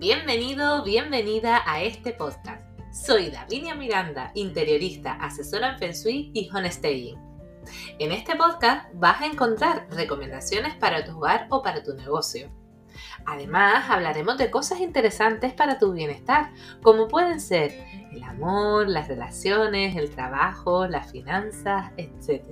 [0.00, 2.64] Bienvenido, bienvenida a este podcast.
[2.90, 7.18] Soy Davinia Miranda, interiorista, asesora en Feng Shui y Staying.
[7.98, 12.50] En este podcast vas a encontrar recomendaciones para tu hogar o para tu negocio.
[13.26, 16.50] Además, hablaremos de cosas interesantes para tu bienestar,
[16.82, 22.42] como pueden ser el amor, las relaciones, el trabajo, las finanzas, etc.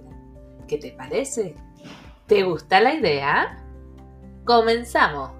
[0.68, 1.54] ¿Qué te parece?
[2.26, 3.64] ¿Te gusta la idea?
[4.44, 5.37] ¡Comenzamos!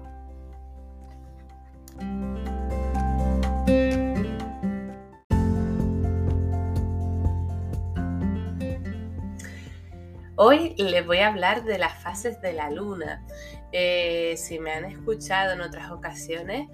[10.41, 13.25] Hoy les voy a hablar de las fases de la luna.
[13.73, 16.69] Eh, si me han escuchado en otras ocasiones,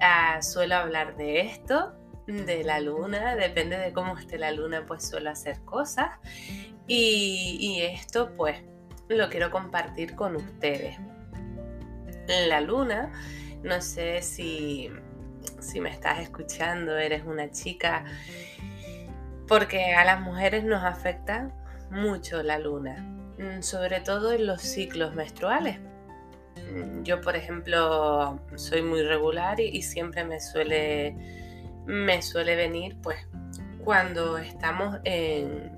[0.00, 1.96] ah, suelo hablar de esto,
[2.28, 6.10] de la luna, depende de cómo esté la luna, pues suelo hacer cosas.
[6.86, 8.62] Y, esto pues
[9.08, 10.96] lo quiero compartir con ustedes.
[12.46, 13.10] La luna,
[13.64, 14.92] no sé si,
[15.58, 18.04] si me estás escuchando, eres una chica,
[19.48, 21.52] porque a las mujeres nos afecta
[21.90, 22.96] mucho la luna,
[23.38, 25.78] mm, sobre todo en los ciclos menstruales.
[26.72, 31.16] Mm, yo, por ejemplo, soy muy regular y, siempre me suele,
[31.86, 33.18] me suele venir pues
[33.84, 35.72] cuando estamos en,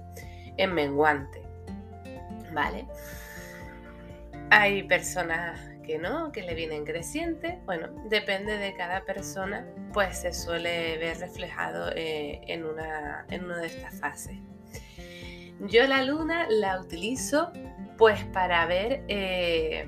[0.56, 1.42] en menguante.
[2.52, 2.86] ¿Vale?
[4.50, 7.60] Hay personas que no, que le vienen creciente.
[7.64, 13.58] Bueno, depende de cada persona, pues se suele ver reflejado eh, en, una, en una
[13.58, 14.36] de estas fases.
[15.60, 17.52] Yo la luna la utilizo
[17.98, 19.86] pues para ver eh,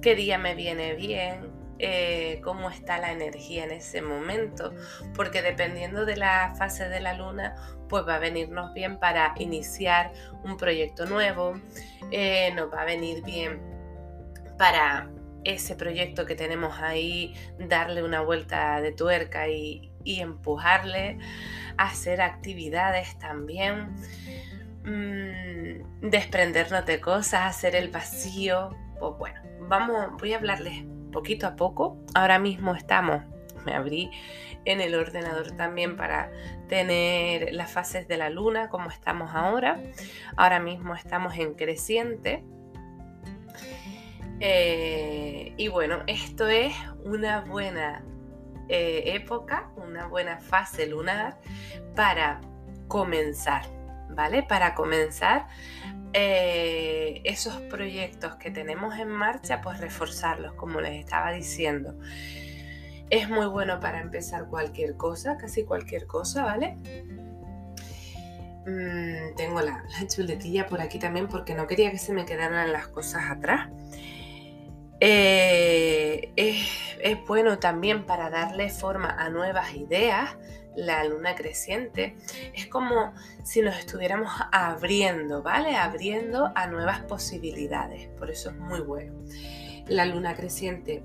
[0.00, 4.74] qué día me viene bien, eh, cómo está la energía en ese momento,
[5.14, 7.54] porque dependiendo de la fase de la luna,
[7.88, 10.12] pues va a venirnos bien para iniciar
[10.42, 11.54] un proyecto nuevo,
[12.10, 13.60] eh, nos va a venir bien
[14.58, 15.08] para
[15.44, 21.18] ese proyecto que tenemos ahí, darle una vuelta de tuerca y, y empujarle,
[21.76, 23.94] hacer actividades también.
[24.84, 28.70] Mm, desprendernos de cosas, hacer el vacío.
[28.98, 31.98] Pues bueno, vamos, voy a hablarles poquito a poco.
[32.14, 33.22] Ahora mismo estamos,
[33.64, 34.10] me abrí
[34.64, 36.30] en el ordenador también para
[36.68, 39.80] tener las fases de la luna como estamos ahora.
[40.36, 42.42] Ahora mismo estamos en creciente.
[44.40, 48.04] Eh, y bueno, esto es una buena
[48.68, 51.38] eh, época, una buena fase lunar
[51.94, 52.40] para
[52.88, 53.81] comenzar
[54.14, 54.42] ¿vale?
[54.42, 55.46] Para comenzar
[56.12, 61.94] eh, esos proyectos que tenemos en marcha, pues reforzarlos, como les estaba diciendo.
[63.10, 66.76] Es muy bueno para empezar cualquier cosa, casi cualquier cosa, ¿vale?
[68.66, 72.88] Mm, tengo la, chuletilla por aquí también porque no quería que se me quedaran las
[72.88, 73.68] cosas atrás.
[75.00, 76.11] Eh,
[77.32, 80.36] bueno también para darle forma a nuevas ideas,
[80.76, 82.14] la luna creciente,
[82.52, 85.74] es como si nos estuviéramos abriendo, ¿vale?
[85.76, 88.08] Abriendo a nuevas posibilidades.
[88.18, 89.14] Por eso es muy bueno.
[89.86, 91.02] La luna creciente,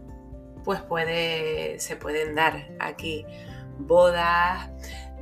[0.66, 3.26] pues puede, se pueden dar aquí
[3.78, 4.70] bodas,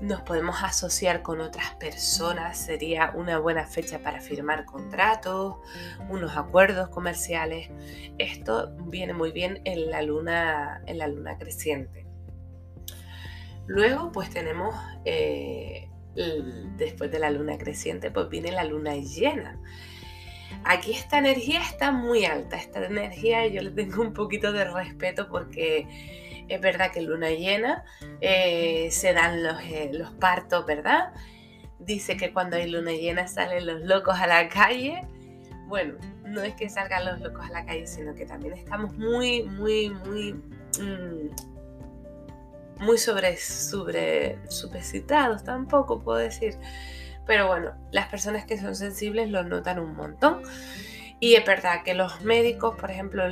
[0.02, 5.56] nos podemos asociar con otras personas, sería una buena fecha para firmar contratos,
[6.10, 7.70] unos acuerdos comerciales.
[8.18, 12.06] Esto viene muy bien en la luna, en la luna creciente.
[13.68, 14.76] Luego, pues tenemos,
[15.06, 15.90] eh,
[16.78, 19.60] después de la luna creciente, pues viene la luna llena.
[20.64, 25.28] Aquí esta energía está muy alta, esta energía yo le tengo un poquito de respeto
[25.30, 25.88] porque
[26.48, 27.84] es verdad que luna llena
[28.22, 31.14] eh, se dan los, eh, los partos, ¿verdad?
[31.80, 35.02] Dice que cuando hay luna llena salen los locos a la calle.
[35.68, 39.44] Bueno, no es que salgan los locos a la calle, sino que también estamos muy,
[39.44, 40.34] muy, muy...
[40.80, 41.30] Mm,
[42.80, 44.82] muy sobre, sobre
[45.44, 46.58] tampoco puedo decir.
[47.26, 50.42] Pero bueno, las personas que son sensibles lo notan un montón.
[51.20, 53.24] Y es verdad que los médicos, por ejemplo,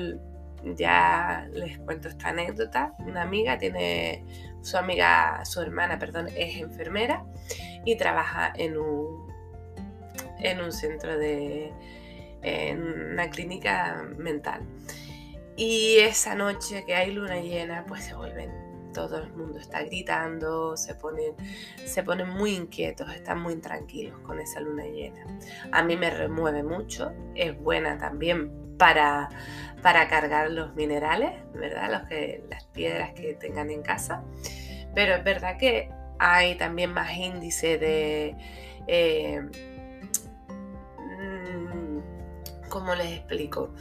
[0.63, 4.23] ya les cuento esta anécdota, una amiga tiene,
[4.61, 7.25] su amiga, su hermana, perdón, es enfermera
[7.85, 9.27] y trabaja en un,
[10.39, 11.71] en un centro de,
[12.41, 14.61] en una clínica mental.
[15.55, 18.49] Y esa noche que hay luna llena, pues se vuelven
[18.93, 21.33] todo el mundo está gritando, se ponen,
[21.85, 25.25] se ponen muy inquietos, están muy tranquilos con esa luna llena.
[25.71, 29.29] A mí me remueve mucho, es buena también para,
[29.81, 31.91] para cargar los minerales, ¿verdad?
[31.91, 34.23] Los que, las piedras que tengan en casa.
[34.95, 35.89] Pero es verdad que
[36.19, 38.35] hay también más índice de...
[38.87, 39.41] Eh,
[40.99, 41.99] mm,
[42.69, 43.73] ¿Cómo les explico?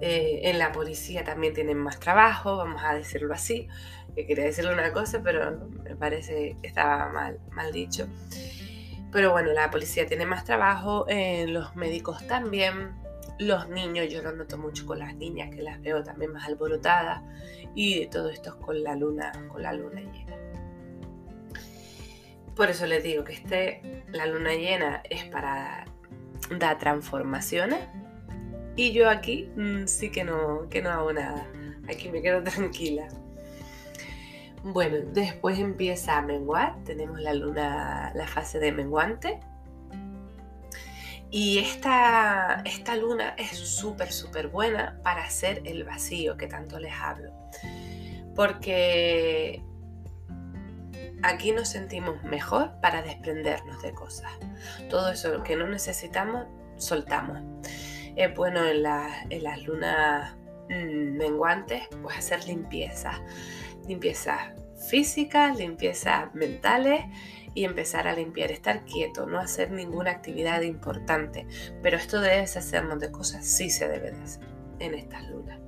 [0.00, 3.68] Eh, en la policía también tienen más trabajo, vamos a decirlo así.
[4.14, 8.06] Que quería decirle una cosa, pero me parece que estaba mal, mal dicho.
[9.12, 12.92] Pero bueno, la policía tiene más trabajo, eh, los médicos también,
[13.38, 17.22] los niños, yo lo noto mucho con las niñas, que las veo también más alborotadas,
[17.74, 20.36] y todo esto es con la luna, con la luna llena.
[22.56, 25.84] Por eso les digo que este, la luna llena es para
[26.58, 27.80] dar transformaciones,
[28.76, 31.46] y yo aquí mm, sí que no, que no hago nada.
[31.88, 33.08] Aquí me quedo tranquila.
[34.64, 36.82] Bueno, después empieza a menguar.
[36.84, 39.38] Tenemos la luna, la fase de menguante.
[41.30, 46.94] Y esta, esta luna es súper, súper buena para hacer el vacío que tanto les
[46.94, 47.30] hablo.
[48.34, 49.62] Porque
[51.22, 54.32] aquí nos sentimos mejor para desprendernos de cosas.
[54.88, 56.46] Todo eso que no necesitamos,
[56.76, 57.38] soltamos
[58.16, 60.36] es bueno en, las lunas
[60.70, 63.20] mm, menguantes, pues hacer limpieza.
[63.86, 64.52] Limpiezas
[64.88, 67.04] físicas, limpiezas mentales
[67.54, 71.46] y empezar a limpiar, estar quieto, no hacer ninguna actividad importante.
[71.82, 74.46] Pero esto de deshacernos de cosas sí se debe de hacer
[74.80, 75.60] en estas lunas.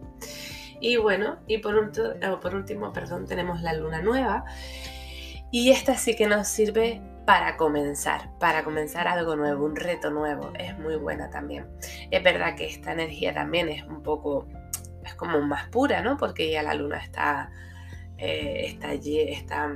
[0.80, 1.92] Y bueno, y por,
[2.40, 4.44] por último, perdón, tenemos la luna nueva.
[5.50, 10.52] Y esta sí que nos sirve para comenzar, para comenzar algo nuevo, un reto nuevo.
[10.58, 11.66] Es muy buena también.
[12.10, 14.48] Es verdad que esta energía también es un poco,
[15.04, 16.16] es como más pura, ¿no?
[16.16, 17.50] Porque ya la luna está,
[18.18, 19.72] eh, está, está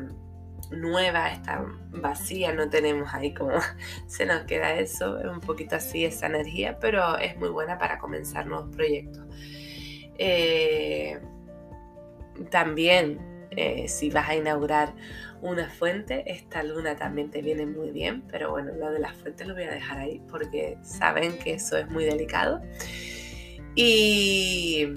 [0.70, 3.58] nueva, está vacía, no tenemos ahí como
[4.06, 7.98] se nos queda eso, es un poquito así esa energía, pero es muy buena para
[7.98, 9.24] comenzar nuevos proyectos.
[10.18, 11.18] Eh,
[12.50, 13.18] también
[13.50, 14.94] eh, si vas a inaugurar
[15.42, 19.46] una fuente, esta luna también te viene muy bien, pero bueno, lo de las fuentes
[19.46, 22.60] lo voy a dejar ahí porque saben que eso es muy delicado.
[23.74, 24.88] Y,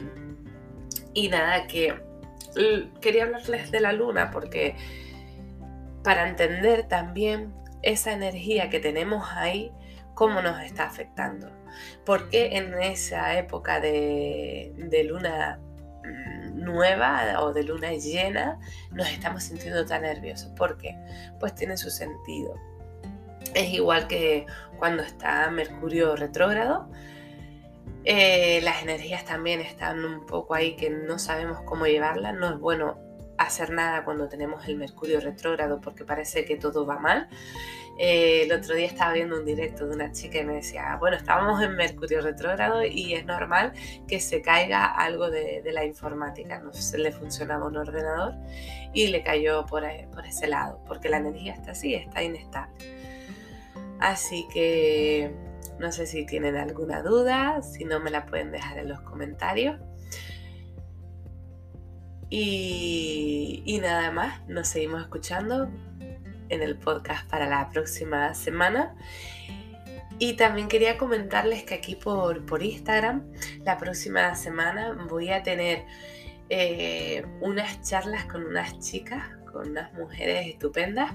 [1.13, 1.93] y nada, que
[3.01, 4.75] quería hablarles de la luna porque
[6.03, 9.71] para entender también esa energía que tenemos ahí,
[10.13, 11.49] cómo nos está afectando.
[12.05, 14.73] Porque en esa época de,
[15.07, 15.59] luna
[16.53, 18.59] nueva o de luna llena
[18.91, 20.51] nos estamos sintiendo tan nerviosos.
[20.51, 20.95] ¿Por qué?
[21.39, 22.55] Pues tiene su sentido.
[23.53, 24.45] Es igual que
[24.77, 26.89] cuando está Mercurio retrógrado.
[28.05, 32.35] Eh, las energías también están un poco ahí que no sabemos cómo llevarlas.
[32.35, 32.97] No es bueno
[33.37, 37.29] hacer nada cuando tenemos el Mercurio retrógrado porque parece que todo va mal.
[37.99, 41.15] Eh, el otro día estaba viendo un directo de una chica y me decía, bueno,
[41.15, 43.73] estábamos en Mercurio retrógrado y es normal
[44.07, 46.59] que se caiga algo de, la informática.
[46.59, 48.33] No se le funcionaba un ordenador
[48.93, 49.83] y le cayó por,
[50.13, 52.73] por ese lado, porque la energía está así, está inestable.
[53.99, 55.31] Así que
[55.79, 59.79] no sé si tienen alguna duda, si no me la pueden dejar en los comentarios.
[62.29, 65.69] Y, nada más, nos seguimos escuchando
[66.49, 68.95] en el podcast para la próxima semana.
[70.17, 73.31] Y también quería comentarles que aquí por, por Instagram,
[73.63, 75.85] la próxima semana voy a tener
[76.49, 81.13] eh, unas charlas con unas chicas, con unas mujeres estupendas,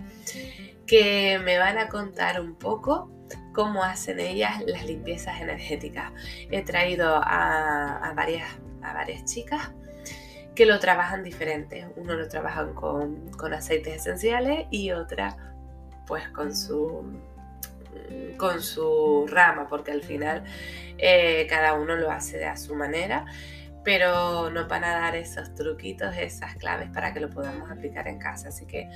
[0.87, 3.11] que me van a contar un poco
[3.53, 6.13] cómo hacen ellas las limpiezas energéticas.
[6.51, 9.73] He traído a, varias chicas
[10.55, 11.89] que lo trabajan diferente.
[11.97, 15.37] Uno lo trabajan con, aceites esenciales y otra
[16.07, 17.05] pues con su
[18.37, 20.45] con su rama, porque al final
[20.97, 23.27] eh, cada uno lo hace de a su manera,
[23.89, 28.19] pero nos van a dar esos truquitos, esas claves para que lo podamos aplicar en
[28.19, 28.49] casa.
[28.51, 28.87] Así que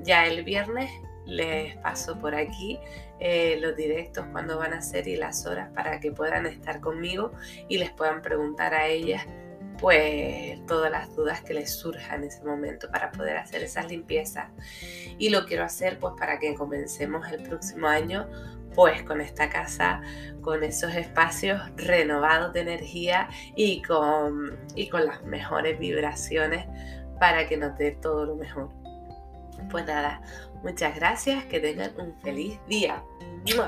[0.00, 0.90] ya el viernes
[1.26, 2.80] les paso por aquí
[3.20, 7.32] eh, los directos cuando van a ser y las horas para que puedan estar conmigo
[7.68, 9.26] y les puedan preguntar a ellas
[9.78, 14.46] pues todas las dudas que les surjan en ese momento para poder hacer esas limpiezas.
[15.18, 18.26] Y lo quiero hacer pues para que comencemos el próximo año
[18.78, 20.02] pues con esta casa,
[20.40, 26.64] con esos espacios renovados de energía y con, y con las mejores vibraciones
[27.18, 28.70] para que nos dé todo lo mejor.
[29.68, 30.22] Pues nada,
[30.62, 33.02] muchas gracias, que tengan un feliz día.
[33.44, 33.64] You.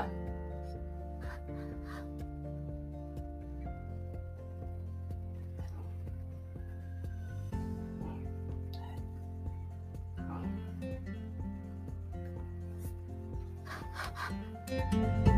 [14.71, 15.30] Música